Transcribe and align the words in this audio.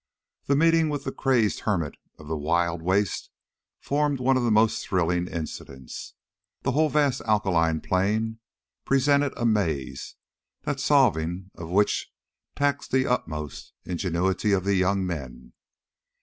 The 0.47 0.55
meeting 0.55 0.89
with 0.89 1.03
the 1.03 1.11
crazed 1.11 1.59
hermit 1.59 1.93
of 2.17 2.25
this 2.27 2.35
wild 2.35 2.81
waste 2.81 3.29
formed 3.79 4.19
one 4.19 4.35
of 4.35 4.41
the 4.41 4.49
most 4.49 4.83
thrilling 4.83 5.27
incidents. 5.27 6.15
The 6.63 6.71
whole 6.71 6.89
vast 6.89 7.21
alkali 7.21 7.71
plain 7.81 8.39
presented 8.83 9.31
a 9.37 9.45
maze 9.45 10.15
the 10.63 10.75
solving 10.77 11.51
of 11.53 11.69
which 11.69 12.11
taxed 12.55 12.89
to 12.89 12.97
the 12.97 13.05
utmost 13.05 13.73
the 13.83 13.91
ingenuity 13.91 14.53
of 14.53 14.63
the 14.63 14.73
young 14.73 15.05
men. 15.05 15.53